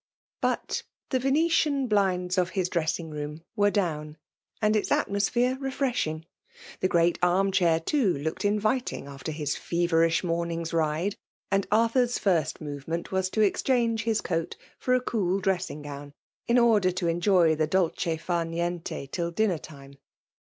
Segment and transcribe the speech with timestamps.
[0.57, 4.17] ''But the Venetian blinds of his dressing room were down,
[4.59, 6.25] and its atmosphere refresh ing.
[6.79, 11.17] The great arm chair, too, looked in viting after his feverish morning's ride;
[11.51, 16.13] and Arthur's first movement was to exchange his coat for a cool dressing gown,
[16.47, 19.99] in order to enjoy the dolce far niente till dinner time.